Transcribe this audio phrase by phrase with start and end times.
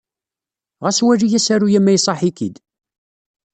[0.83, 2.55] Ɣas wali asaru-a ma iṣaḥ-ik-id.